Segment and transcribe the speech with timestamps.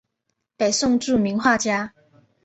[0.57, 1.93] 北宋著名画家。